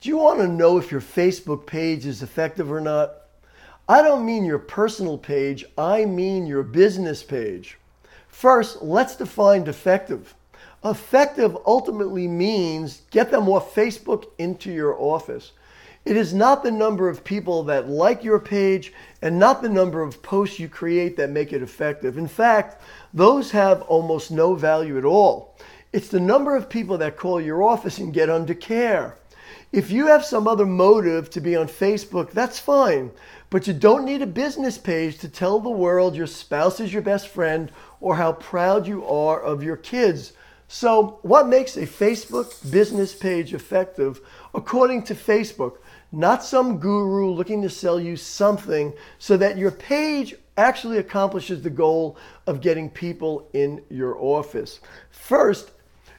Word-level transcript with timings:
Do 0.00 0.08
you 0.08 0.16
want 0.16 0.38
to 0.38 0.48
know 0.48 0.78
if 0.78 0.90
your 0.90 1.02
Facebook 1.02 1.66
page 1.66 2.06
is 2.06 2.22
effective 2.22 2.72
or 2.72 2.80
not? 2.80 3.16
I 3.86 4.00
don't 4.00 4.24
mean 4.24 4.46
your 4.46 4.58
personal 4.58 5.18
page, 5.18 5.62
I 5.76 6.06
mean 6.06 6.46
your 6.46 6.62
business 6.62 7.22
page. 7.22 7.76
First, 8.26 8.80
let's 8.80 9.16
define 9.16 9.66
effective. 9.66 10.34
Effective 10.82 11.54
ultimately 11.66 12.26
means 12.26 13.02
get 13.10 13.30
them 13.30 13.46
off 13.46 13.74
Facebook 13.74 14.24
into 14.38 14.72
your 14.72 14.98
office. 14.98 15.52
It 16.06 16.16
is 16.16 16.32
not 16.32 16.62
the 16.62 16.70
number 16.70 17.10
of 17.10 17.22
people 17.22 17.62
that 17.64 17.90
like 17.90 18.24
your 18.24 18.38
page 18.38 18.94
and 19.20 19.38
not 19.38 19.60
the 19.60 19.68
number 19.68 20.02
of 20.02 20.22
posts 20.22 20.58
you 20.58 20.70
create 20.70 21.18
that 21.18 21.28
make 21.28 21.52
it 21.52 21.62
effective. 21.62 22.16
In 22.16 22.26
fact, 22.26 22.80
those 23.12 23.50
have 23.50 23.82
almost 23.82 24.30
no 24.30 24.54
value 24.54 24.96
at 24.96 25.04
all. 25.04 25.58
It's 25.92 26.08
the 26.08 26.20
number 26.20 26.56
of 26.56 26.70
people 26.70 26.96
that 26.98 27.18
call 27.18 27.38
your 27.38 27.62
office 27.62 27.98
and 27.98 28.14
get 28.14 28.30
under 28.30 28.54
care. 28.54 29.18
If 29.72 29.92
you 29.92 30.08
have 30.08 30.24
some 30.24 30.48
other 30.48 30.66
motive 30.66 31.30
to 31.30 31.40
be 31.40 31.54
on 31.54 31.68
Facebook, 31.68 32.32
that's 32.32 32.58
fine. 32.58 33.12
But 33.50 33.68
you 33.68 33.72
don't 33.72 34.04
need 34.04 34.20
a 34.20 34.26
business 34.26 34.76
page 34.76 35.18
to 35.18 35.28
tell 35.28 35.60
the 35.60 35.70
world 35.70 36.16
your 36.16 36.26
spouse 36.26 36.80
is 36.80 36.92
your 36.92 37.02
best 37.02 37.28
friend 37.28 37.70
or 38.00 38.16
how 38.16 38.32
proud 38.32 38.88
you 38.88 39.06
are 39.06 39.40
of 39.40 39.62
your 39.62 39.76
kids. 39.76 40.32
So, 40.66 41.20
what 41.22 41.48
makes 41.48 41.76
a 41.76 41.86
Facebook 41.86 42.68
business 42.70 43.14
page 43.14 43.54
effective 43.54 44.20
according 44.54 45.04
to 45.04 45.14
Facebook? 45.14 45.78
Not 46.10 46.44
some 46.44 46.78
guru 46.78 47.30
looking 47.30 47.62
to 47.62 47.70
sell 47.70 48.00
you 48.00 48.16
something 48.16 48.92
so 49.18 49.36
that 49.36 49.56
your 49.56 49.70
page 49.70 50.34
actually 50.56 50.98
accomplishes 50.98 51.62
the 51.62 51.70
goal 51.70 52.16
of 52.48 52.60
getting 52.60 52.90
people 52.90 53.48
in 53.52 53.82
your 53.88 54.16
office. 54.20 54.80
First, 55.10 55.70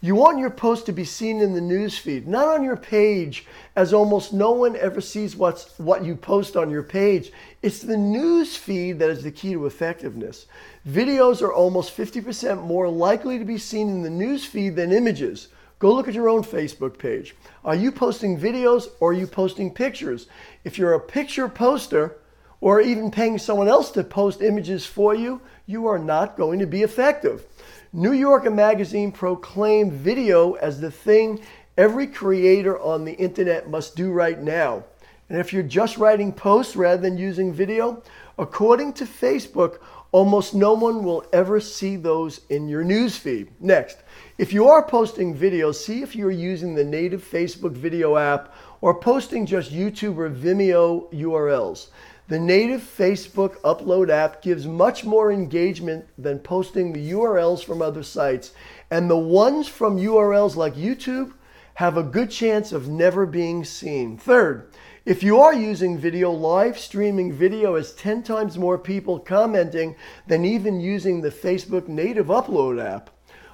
you 0.00 0.14
want 0.14 0.38
your 0.38 0.50
post 0.50 0.86
to 0.86 0.92
be 0.92 1.04
seen 1.04 1.40
in 1.40 1.54
the 1.54 1.60
newsfeed, 1.60 2.26
not 2.26 2.48
on 2.48 2.62
your 2.62 2.76
page, 2.76 3.46
as 3.74 3.94
almost 3.94 4.32
no 4.32 4.52
one 4.52 4.76
ever 4.76 5.00
sees 5.00 5.34
what's 5.34 5.78
what 5.78 6.04
you 6.04 6.14
post 6.14 6.56
on 6.56 6.70
your 6.70 6.82
page. 6.82 7.32
It's 7.62 7.80
the 7.80 7.94
newsfeed 7.94 8.98
that 8.98 9.08
is 9.08 9.22
the 9.22 9.30
key 9.30 9.52
to 9.52 9.64
effectiveness. 9.66 10.46
Videos 10.86 11.40
are 11.40 11.52
almost 11.52 11.96
50% 11.96 12.62
more 12.62 12.88
likely 12.88 13.38
to 13.38 13.44
be 13.44 13.58
seen 13.58 13.88
in 13.88 14.02
the 14.02 14.24
newsfeed 14.24 14.74
than 14.74 14.92
images. 14.92 15.48
Go 15.78 15.92
look 15.92 16.08
at 16.08 16.14
your 16.14 16.28
own 16.28 16.42
Facebook 16.42 16.98
page. 16.98 17.34
Are 17.64 17.74
you 17.74 17.90
posting 17.90 18.38
videos 18.38 18.88
or 19.00 19.10
are 19.10 19.14
you 19.14 19.26
posting 19.26 19.72
pictures? 19.72 20.26
If 20.64 20.78
you're 20.78 20.94
a 20.94 21.00
picture 21.00 21.48
poster 21.48 22.16
or 22.60 22.80
even 22.80 23.10
paying 23.10 23.38
someone 23.38 23.68
else 23.68 23.90
to 23.92 24.04
post 24.04 24.40
images 24.40 24.86
for 24.86 25.14
you, 25.14 25.40
you 25.66 25.86
are 25.86 25.98
not 25.98 26.36
going 26.36 26.58
to 26.60 26.66
be 26.66 26.82
effective. 26.82 27.44
New 27.92 28.12
Yorker 28.12 28.50
Magazine 28.50 29.12
proclaimed 29.12 29.92
video 29.92 30.54
as 30.54 30.80
the 30.80 30.90
thing 30.90 31.40
every 31.76 32.06
creator 32.06 32.78
on 32.80 33.04
the 33.04 33.14
internet 33.14 33.70
must 33.70 33.96
do 33.96 34.10
right 34.10 34.40
now. 34.40 34.84
And 35.28 35.38
if 35.38 35.52
you're 35.52 35.62
just 35.62 35.96
writing 35.96 36.32
posts 36.32 36.76
rather 36.76 37.02
than 37.02 37.18
using 37.18 37.52
video, 37.52 38.02
according 38.38 38.92
to 38.94 39.04
Facebook, 39.04 39.78
almost 40.12 40.54
no 40.54 40.72
one 40.72 41.02
will 41.02 41.24
ever 41.32 41.60
see 41.60 41.96
those 41.96 42.42
in 42.48 42.68
your 42.68 42.84
newsfeed. 42.84 43.48
Next, 43.58 43.98
if 44.38 44.52
you 44.52 44.68
are 44.68 44.86
posting 44.86 45.36
videos, 45.36 45.74
see 45.74 46.02
if 46.02 46.14
you're 46.14 46.30
using 46.30 46.74
the 46.74 46.84
native 46.84 47.24
Facebook 47.24 47.72
video 47.72 48.16
app 48.16 48.54
or 48.80 49.00
posting 49.00 49.46
just 49.46 49.72
YouTube 49.72 50.16
or 50.16 50.30
Vimeo 50.30 51.12
URLs. 51.12 51.88
The 52.28 52.38
native 52.38 52.80
Facebook 52.80 53.56
upload 53.60 54.10
app 54.10 54.42
gives 54.42 54.66
much 54.66 55.04
more 55.04 55.30
engagement 55.30 56.06
than 56.18 56.40
posting 56.40 56.92
the 56.92 57.12
URLs 57.12 57.64
from 57.64 57.80
other 57.80 58.02
sites, 58.02 58.52
and 58.90 59.08
the 59.08 59.16
ones 59.16 59.68
from 59.68 59.96
URLs 59.96 60.56
like 60.56 60.74
YouTube 60.74 61.32
have 61.76 61.98
a 61.98 62.02
good 62.02 62.30
chance 62.30 62.72
of 62.72 62.88
never 62.88 63.26
being 63.26 63.62
seen. 63.62 64.16
Third, 64.16 64.70
if 65.04 65.22
you 65.22 65.40
are 65.40 65.52
using 65.52 65.98
video, 65.98 66.30
live 66.30 66.78
streaming 66.78 67.30
video 67.30 67.76
has 67.76 67.92
10 67.92 68.22
times 68.22 68.56
more 68.56 68.78
people 68.78 69.18
commenting 69.18 69.94
than 70.26 70.46
even 70.46 70.80
using 70.80 71.20
the 71.20 71.30
Facebook 71.30 71.86
native 71.86 72.28
upload 72.28 72.82
app. 72.82 73.10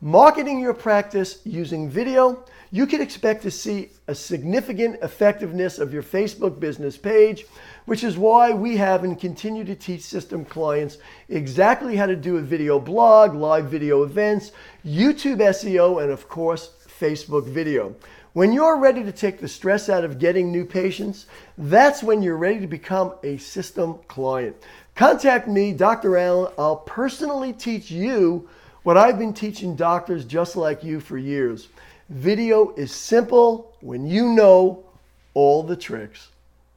Marketing 0.00 0.60
your 0.60 0.74
practice 0.74 1.40
using 1.44 1.90
video, 1.90 2.44
you 2.70 2.86
can 2.86 3.00
expect 3.00 3.42
to 3.42 3.50
see 3.50 3.88
a 4.06 4.14
significant 4.14 4.96
effectiveness 5.02 5.80
of 5.80 5.92
your 5.92 6.02
Facebook 6.04 6.60
business 6.60 6.96
page, 6.96 7.46
which 7.86 8.04
is 8.04 8.16
why 8.16 8.52
we 8.52 8.76
have 8.76 9.02
and 9.02 9.18
continue 9.18 9.64
to 9.64 9.74
teach 9.74 10.02
system 10.02 10.44
clients 10.44 10.98
exactly 11.30 11.96
how 11.96 12.06
to 12.06 12.14
do 12.14 12.36
a 12.36 12.42
video 12.42 12.78
blog, 12.78 13.34
live 13.34 13.64
video 13.64 14.04
events, 14.04 14.52
YouTube 14.86 15.38
SEO, 15.38 16.00
and 16.00 16.12
of 16.12 16.28
course, 16.28 16.70
Facebook 17.00 17.46
video. 17.46 17.94
When 18.32 18.52
you're 18.52 18.78
ready 18.78 19.04
to 19.04 19.12
take 19.12 19.38
the 19.38 19.48
stress 19.48 19.88
out 19.88 20.04
of 20.04 20.18
getting 20.18 20.50
new 20.50 20.64
patients, 20.64 21.26
that's 21.56 22.02
when 22.02 22.22
you're 22.22 22.36
ready 22.36 22.60
to 22.60 22.66
become 22.66 23.14
a 23.22 23.36
system 23.36 23.98
client. 24.08 24.56
Contact 24.94 25.46
me, 25.46 25.72
Dr. 25.72 26.16
Allen. 26.16 26.52
I'll 26.58 26.76
personally 26.76 27.52
teach 27.52 27.90
you 27.90 28.48
what 28.82 28.96
I've 28.96 29.18
been 29.18 29.34
teaching 29.34 29.76
doctors 29.76 30.24
just 30.24 30.56
like 30.56 30.82
you 30.82 31.00
for 31.00 31.16
years. 31.16 31.68
Video 32.08 32.74
is 32.74 32.92
simple 32.92 33.76
when 33.80 34.06
you 34.06 34.30
know 34.30 34.84
all 35.32 35.62
the 35.62 35.76
tricks. 35.76 36.28